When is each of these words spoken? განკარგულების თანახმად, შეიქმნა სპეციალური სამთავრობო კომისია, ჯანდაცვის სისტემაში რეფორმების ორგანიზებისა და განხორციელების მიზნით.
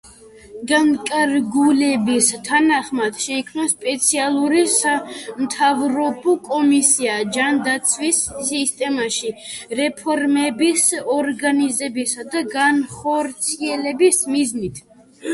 განკარგულების 0.69 2.29
თანახმად, 2.47 3.19
შეიქმნა 3.25 3.65
სპეციალური 3.73 4.63
სამთავრობო 4.77 6.35
კომისია, 6.49 7.19
ჯანდაცვის 7.37 8.23
სისტემაში 8.49 9.35
რეფორმების 9.83 10.89
ორგანიზებისა 11.19 12.27
და 12.37 12.43
განხორციელების 12.57 14.25
მიზნით. 14.37 14.85